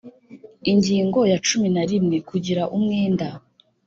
[0.71, 3.27] Ingingo ya cumi na rimwe: Kugira umwenda